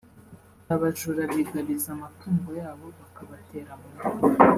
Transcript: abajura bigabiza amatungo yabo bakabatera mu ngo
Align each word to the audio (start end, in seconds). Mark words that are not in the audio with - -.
abajura 0.73 1.21
bigabiza 1.35 1.87
amatungo 1.95 2.49
yabo 2.61 2.85
bakabatera 2.97 3.71
mu 3.79 3.87
ngo 3.91 4.19